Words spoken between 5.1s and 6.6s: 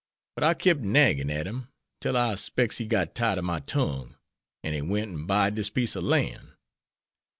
and buyed dis piece ob lan'.